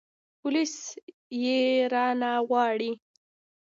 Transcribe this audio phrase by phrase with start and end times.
[0.39, 0.73] پوليس
[1.43, 1.61] يې
[1.93, 2.91] رانه غواړي.